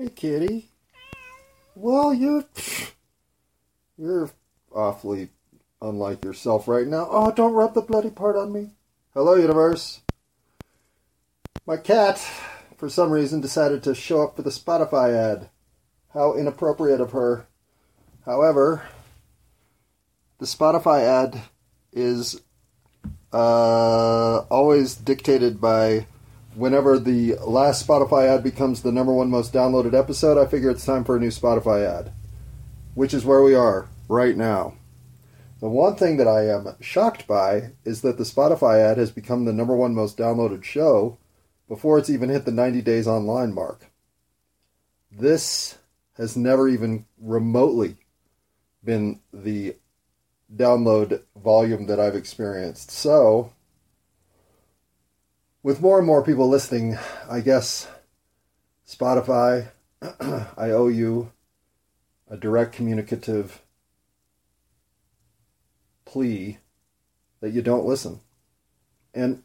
[0.00, 0.68] Hey, kitty.
[1.74, 2.44] Well, you're
[3.96, 4.30] you're
[4.72, 5.30] awfully
[5.82, 7.08] unlike yourself right now.
[7.10, 8.70] Oh, don't rub the bloody part on me.
[9.12, 10.02] Hello, universe.
[11.66, 12.18] My cat,
[12.76, 15.48] for some reason, decided to show up for the Spotify ad.
[16.14, 17.48] How inappropriate of her.
[18.24, 18.84] However,
[20.38, 21.42] the Spotify ad
[21.92, 22.40] is
[23.32, 26.06] uh, always dictated by
[26.58, 30.84] whenever the last Spotify ad becomes the number one most downloaded episode, I figure it's
[30.84, 32.12] time for a new Spotify ad,
[32.94, 34.74] which is where we are right now.
[35.60, 39.44] The one thing that I am shocked by is that the Spotify ad has become
[39.44, 41.18] the number one most downloaded show
[41.68, 43.86] before it's even hit the 90 days online mark.
[45.12, 45.78] This
[46.16, 47.98] has never even remotely
[48.84, 49.76] been the
[50.54, 52.90] download volume that I've experienced.
[52.90, 53.52] So,
[55.62, 56.98] with more and more people listening,
[57.30, 57.88] I guess
[58.86, 59.68] Spotify,
[60.02, 61.32] I owe you
[62.30, 63.62] a direct communicative
[66.04, 66.58] plea
[67.40, 68.20] that you don't listen.
[69.14, 69.42] And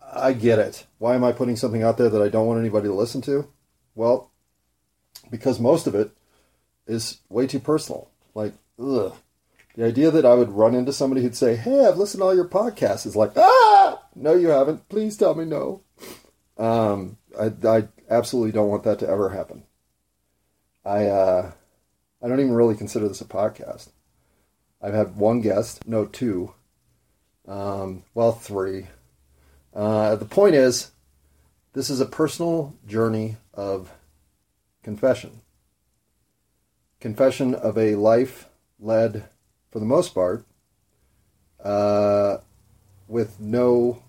[0.00, 0.86] I get it.
[0.98, 3.48] Why am I putting something out there that I don't want anybody to listen to?
[3.94, 4.30] Well,
[5.30, 6.10] because most of it
[6.86, 8.10] is way too personal.
[8.34, 9.14] Like, ugh.
[9.74, 12.34] The idea that I would run into somebody who'd say, Hey, I've listened to all
[12.34, 13.85] your podcasts is like, Ah,
[14.16, 14.88] no, you haven't.
[14.88, 15.82] Please tell me no.
[16.58, 19.64] Um, I, I absolutely don't want that to ever happen.
[20.84, 21.52] I, uh,
[22.22, 23.90] I don't even really consider this a podcast.
[24.82, 26.54] I've had one guest, no, two.
[27.46, 28.86] Um, well, three.
[29.74, 30.92] Uh, the point is,
[31.74, 33.92] this is a personal journey of
[34.82, 35.42] confession.
[37.00, 38.48] Confession of a life
[38.80, 39.24] led
[39.70, 40.46] for the most part,
[41.62, 42.38] uh,
[43.08, 44.02] with no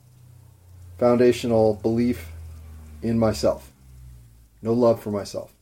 [0.97, 2.31] foundational belief
[3.01, 3.71] in myself,
[4.61, 5.53] no love for myself.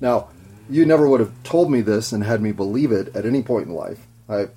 [0.00, 0.28] Now,
[0.68, 3.68] you never would have told me this and had me believe it at any point
[3.68, 4.06] in life.
[4.28, 4.48] I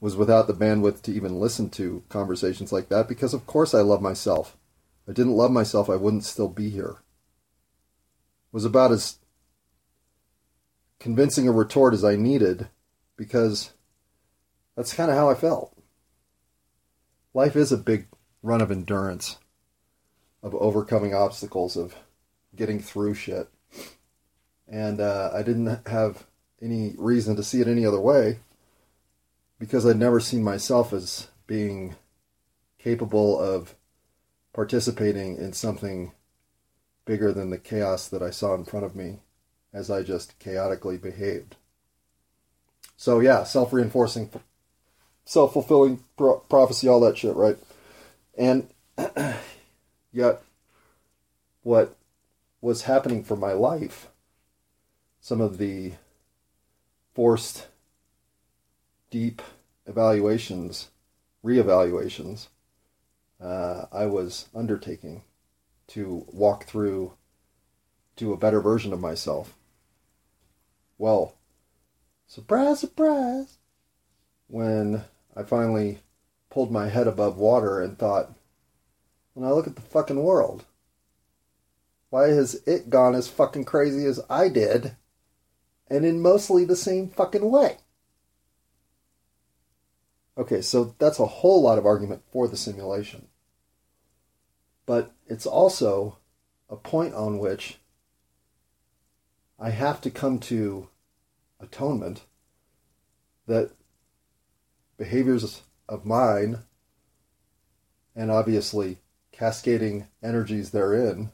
[0.00, 3.80] was without the bandwidth to even listen to conversations like that because, of course, I
[3.80, 4.56] love myself.
[5.04, 6.96] If I didn't love myself, I wouldn't still be here.
[8.48, 9.18] It was about as
[10.98, 12.68] convincing a retort as I needed
[13.16, 13.72] because
[14.76, 15.76] that's kind of how I felt.
[17.32, 18.06] Life is a big
[18.46, 19.38] run of endurance,
[20.42, 21.96] of overcoming obstacles, of
[22.54, 23.48] getting through shit.
[24.68, 26.24] And uh, I didn't have
[26.62, 28.38] any reason to see it any other way
[29.58, 31.96] because I'd never seen myself as being
[32.78, 33.74] capable of
[34.52, 36.12] participating in something
[37.04, 39.18] bigger than the chaos that I saw in front of me
[39.72, 41.56] as I just chaotically behaved.
[42.96, 44.30] So, yeah, self reinforcing
[45.24, 47.58] self fulfilling pro- prophecy, all that shit, right?
[48.36, 48.68] And
[50.12, 50.42] yet,
[51.62, 51.96] what
[52.60, 54.08] was happening for my life,
[55.20, 55.92] some of the
[57.14, 57.66] forced,
[59.10, 59.40] deep
[59.86, 60.90] evaluations,
[61.44, 62.48] reevaluations,
[63.40, 65.22] uh, I was undertaking
[65.88, 67.12] to walk through
[68.16, 69.54] to a better version of myself.
[70.98, 71.34] Well,
[72.26, 73.58] surprise, surprise,
[74.48, 75.04] when
[75.36, 76.00] I finally
[76.56, 78.32] pulled my head above water and thought,
[79.34, 80.64] when I look at the fucking world,
[82.08, 84.96] why has it gone as fucking crazy as I did
[85.90, 87.76] and in mostly the same fucking way?
[90.38, 93.28] Okay, so that's a whole lot of argument for the simulation.
[94.86, 96.16] But it's also
[96.70, 97.80] a point on which
[99.58, 100.88] I have to come to
[101.60, 102.22] atonement
[103.46, 103.72] that
[104.96, 105.44] behaviors
[105.88, 106.60] of mine
[108.14, 108.98] and obviously
[109.32, 111.30] cascading energies therein,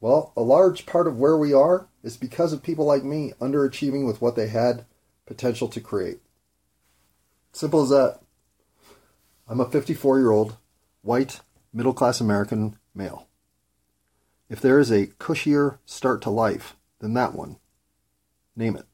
[0.00, 4.06] well, a large part of where we are is because of people like me underachieving
[4.06, 4.84] with what they had
[5.24, 6.20] potential to create.
[7.52, 8.20] Simple as that.
[9.48, 10.56] I'm a 54 year old,
[11.02, 11.40] white,
[11.72, 13.28] middle class American male.
[14.48, 17.56] If there is a cushier start to life than that one,
[18.54, 18.86] name it.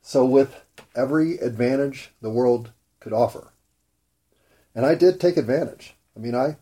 [0.00, 0.60] So, with
[0.94, 3.52] every advantage the world could offer,
[4.74, 5.94] and I did take advantage.
[6.16, 6.56] I mean, I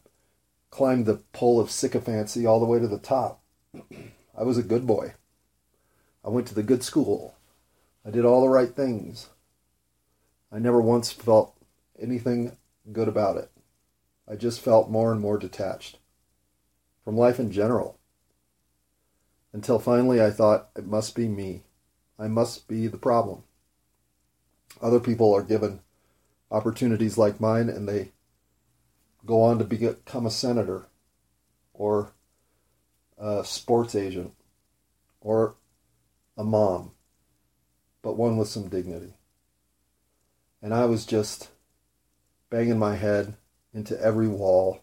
[0.70, 3.42] climbed the pole of sycophancy all the way to the top.
[4.38, 5.14] I was a good boy.
[6.24, 7.34] I went to the good school.
[8.04, 9.28] I did all the right things.
[10.52, 11.54] I never once felt
[11.98, 12.56] anything
[12.92, 13.50] good about it.
[14.28, 15.98] I just felt more and more detached
[17.04, 17.98] from life in general.
[19.52, 21.64] Until finally I thought, it must be me.
[22.18, 23.42] I must be the problem.
[24.80, 25.80] Other people are given
[26.50, 28.12] opportunities like mine and they
[29.26, 30.86] go on to become a senator
[31.72, 32.12] or
[33.18, 34.32] a sports agent
[35.20, 35.54] or
[36.36, 36.92] a mom,
[38.02, 39.14] but one with some dignity.
[40.62, 41.50] And I was just
[42.48, 43.34] banging my head
[43.72, 44.82] into every wall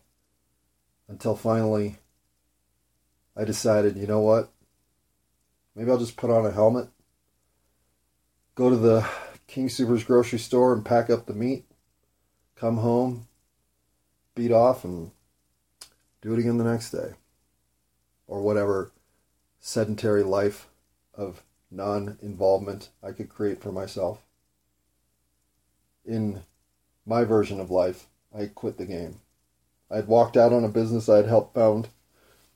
[1.07, 1.98] until finally
[3.36, 4.51] I decided, you know what?
[5.75, 6.90] Maybe I'll just put on a helmet,
[8.56, 9.07] go to the
[9.48, 11.66] King Soopers grocery store and pack up the meat,
[12.56, 13.28] come home,
[14.36, 15.12] beat off, and
[16.22, 17.14] do it again the next day.
[18.28, 18.92] Or whatever
[19.60, 20.68] sedentary life
[21.14, 24.20] of non involvement I could create for myself.
[26.06, 26.44] In
[27.06, 28.08] my version of life,
[28.38, 29.22] I quit the game.
[29.90, 31.90] I had walked out on a business I had helped found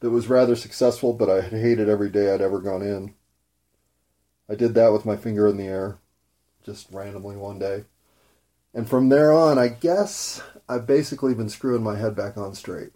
[0.02, 3.14] that was rather successful, but I had hated every day I'd ever gone in.
[4.50, 5.98] I did that with my finger in the air,
[6.64, 7.86] just randomly one day.
[8.74, 12.92] And from there on, I guess I've basically been screwing my head back on straight.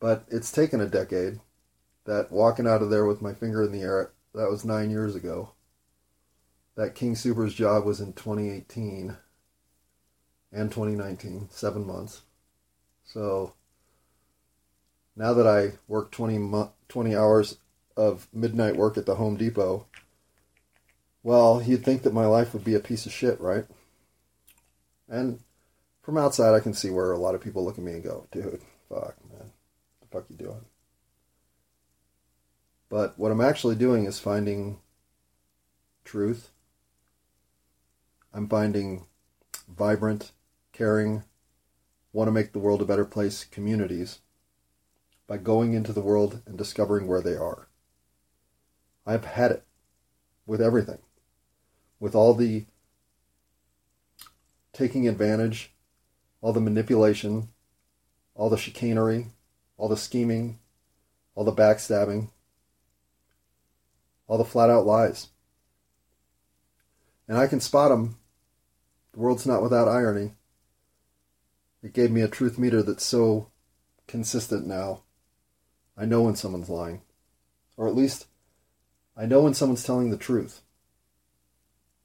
[0.00, 1.40] But it's taken a decade.
[2.04, 5.14] That walking out of there with my finger in the air, that was nine years
[5.14, 5.50] ago.
[6.74, 9.16] That King Soopers job was in 2018
[10.52, 12.22] and 2019, seven months.
[13.04, 13.54] So
[15.16, 17.58] now that I work 20, 20 hours
[17.96, 19.86] of midnight work at the Home Depot,
[21.22, 23.64] well, you'd think that my life would be a piece of shit, right?
[25.08, 25.40] And
[26.02, 28.26] from outside, I can see where a lot of people look at me and go,
[28.30, 30.64] dude, fuck, man, what the fuck you doing?
[32.88, 34.78] But what I'm actually doing is finding
[36.04, 36.50] truth.
[38.32, 39.06] I'm finding
[39.68, 40.32] vibrant,
[40.72, 41.24] caring,
[42.12, 44.20] want to make the world a better place communities
[45.26, 47.68] by going into the world and discovering where they are.
[49.06, 49.64] I've had it
[50.46, 50.98] with everything,
[52.00, 52.64] with all the
[54.72, 55.72] taking advantage,
[56.40, 57.48] all the manipulation,
[58.34, 59.26] all the chicanery,
[59.76, 60.58] all the scheming,
[61.34, 62.30] all the backstabbing,
[64.26, 65.28] all the flat out lies.
[67.26, 68.18] And I can spot them.
[69.12, 70.32] The world's not without irony.
[71.82, 73.50] It gave me a truth meter that's so
[74.06, 75.02] consistent now
[76.00, 77.02] I know when someone's lying.
[77.76, 78.26] Or at least,
[79.16, 80.62] I know when someone's telling the truth.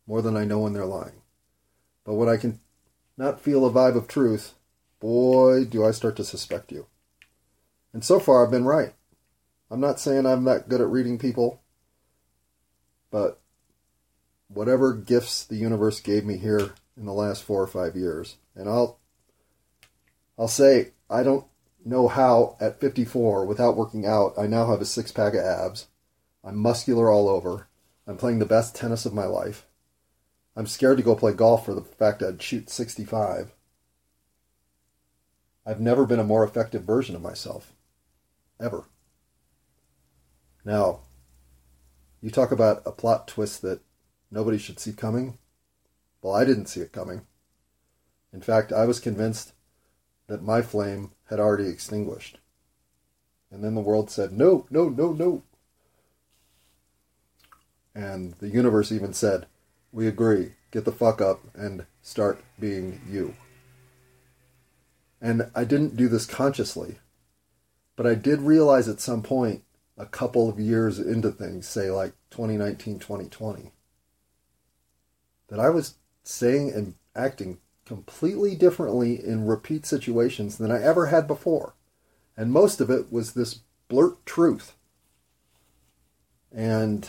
[0.08, 1.22] More than I know when they're lying.
[2.04, 2.60] But when I can
[3.18, 4.54] not feel a vibe of truth,
[5.00, 6.88] boy, do I start to suspect you.
[7.94, 8.94] And so far, I've been right.
[9.70, 11.62] I'm not saying I'm that good at reading people,
[13.12, 13.40] but
[14.48, 18.70] whatever gifts the universe gave me here in the last four or five years, and
[18.70, 19.00] I'll
[20.38, 21.46] I'll say I don't
[21.86, 25.88] know how at 54, without working out, I now have a six pack of abs.
[26.44, 27.68] I'm muscular all over.
[28.08, 29.66] I'm playing the best tennis of my life.
[30.56, 33.54] I'm scared to go play golf for the fact I'd shoot 65.
[35.66, 37.74] I've never been a more effective version of myself.
[38.60, 38.86] Ever.
[40.64, 41.02] Now,
[42.22, 43.82] you talk about a plot twist that
[44.30, 45.38] nobody should see coming.
[46.22, 47.22] Well, I didn't see it coming.
[48.32, 49.54] In fact, I was convinced
[50.28, 52.40] that my flame had already extinguished.
[53.52, 55.44] And then the world said, No, no, no, no.
[57.94, 59.46] And the universe even said,
[59.94, 63.36] We agree, get the fuck up and start being you.
[65.22, 66.98] And I didn't do this consciously,
[67.96, 69.64] but I did realize at some point,
[69.96, 73.72] a couple of years into things, say like 2019, 2020,
[75.50, 81.28] that I was saying and acting completely differently in repeat situations than I ever had
[81.28, 81.76] before.
[82.36, 84.76] And most of it was this blurt truth.
[86.52, 87.08] And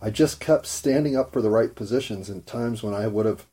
[0.00, 3.46] I just kept standing up for the right positions in times when I would have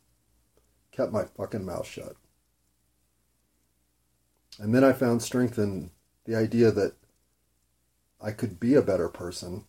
[0.91, 2.15] kept my fucking mouth shut.
[4.59, 5.91] And then I found strength in
[6.25, 6.93] the idea that
[8.21, 9.65] I could be a better person.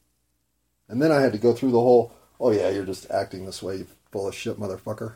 [0.89, 3.63] And then I had to go through the whole, oh yeah, you're just acting this
[3.63, 5.15] way, you full of shit motherfucker.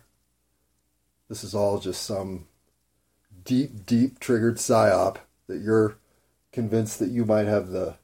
[1.29, 2.47] This is all just some
[3.45, 5.99] deep, deep triggered psyop that you're
[6.53, 7.97] convinced that you might have the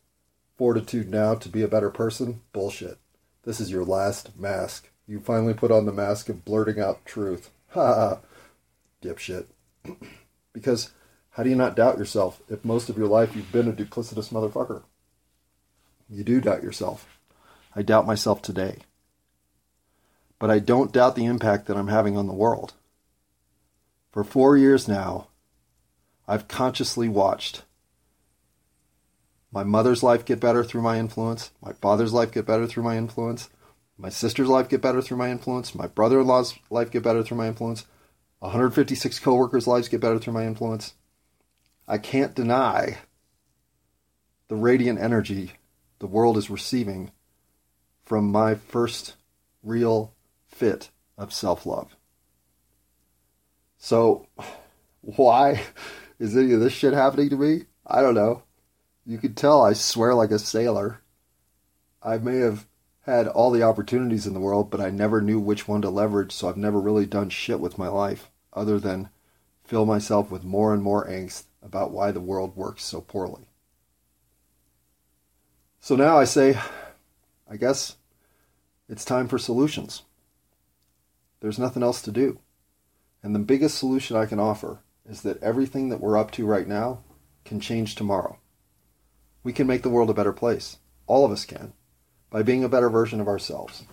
[0.59, 2.43] fortitude now to be a better person.
[2.53, 2.99] Bullshit.
[3.45, 4.89] This is your last mask.
[5.07, 7.51] You finally put on the mask of blurting out truth.
[7.71, 8.19] Ha ha.
[9.03, 9.47] Dipshit.
[10.53, 10.93] because
[11.31, 14.33] how do you not doubt yourself if most of your life you've been a duplicitous
[14.33, 14.83] motherfucker?
[16.09, 17.19] You do doubt yourself.
[17.75, 18.79] I doubt myself today.
[20.39, 22.75] But I don't doubt the impact that I'm having on the world.
[24.13, 25.29] For four years now,
[26.29, 27.63] I've consciously watched
[29.53, 32.97] my mother's life get better through my influence, my father's life get better through my
[32.97, 33.51] influence,
[33.99, 37.23] my sister's life get better through my influence, my brother in law's life get better
[37.23, 37.87] through my influence,
[38.41, 40.95] 156 coworkers' lives get better through my influence.
[41.87, 42.99] I can't deny
[44.49, 45.53] the radiant energy
[45.99, 47.13] the world is receiving
[48.05, 49.15] from my first
[49.63, 50.15] real
[50.47, 51.95] fit of self love.
[53.79, 54.27] So,
[55.03, 55.63] why
[56.19, 57.67] is any of this shit happening to me?
[57.87, 58.43] I don't know.
[59.05, 61.03] You could tell I swear like a sailor.
[62.03, 62.67] I may have
[63.03, 66.33] had all the opportunities in the world, but I never knew which one to leverage,
[66.33, 69.11] so I've never really done shit with my life other than
[69.65, 73.47] fill myself with more and more angst about why the world works so poorly.
[75.81, 76.59] So now I say,
[77.51, 77.97] I guess
[78.89, 80.03] it's time for solutions.
[81.41, 82.39] There's nothing else to do.
[83.21, 86.69] And the biggest solution I can offer is that everything that we're up to right
[86.69, 87.03] now
[87.45, 88.39] can change tomorrow.
[89.43, 90.79] We can make the world a better place.
[91.07, 91.73] All of us can
[92.31, 93.85] by being a better version of ourselves.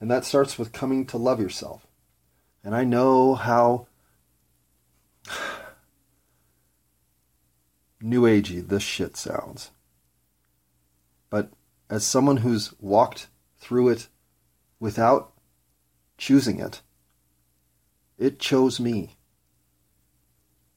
[0.00, 1.86] And that starts with coming to love yourself.
[2.62, 3.88] And I know how
[8.00, 9.70] new agey this shit sounds.
[11.30, 11.50] But
[11.90, 14.08] as someone who's walked through it
[14.78, 15.32] without
[16.16, 16.80] choosing it,
[18.18, 19.16] it chose me.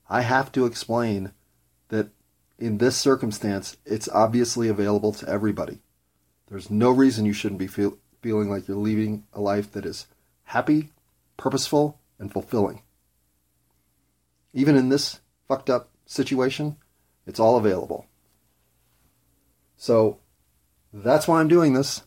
[0.09, 1.31] I have to explain
[2.61, 5.79] in this circumstance, it's obviously available to everybody.
[6.47, 10.05] There's no reason you shouldn't be feel, feeling like you're leading a life that is
[10.43, 10.91] happy,
[11.37, 12.83] purposeful, and fulfilling.
[14.53, 16.77] Even in this fucked up situation,
[17.25, 18.05] it's all available.
[19.75, 20.19] So
[20.93, 22.03] that's why I'm doing this.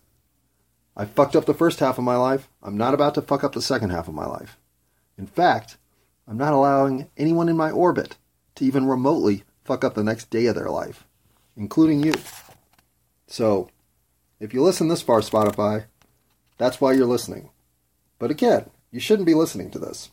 [0.97, 2.49] I fucked up the first half of my life.
[2.63, 4.57] I'm not about to fuck up the second half of my life.
[5.19, 5.79] In fact,
[6.29, 8.19] I'm not allowing anyone in my orbit
[8.55, 11.05] to even remotely fuck up the next day of their life,
[11.57, 12.15] including you.
[13.27, 13.69] So,
[14.39, 15.87] if you listen this far, Spotify,
[16.59, 17.51] that's why you're listening.
[18.19, 20.11] But again, you shouldn't be listening to this.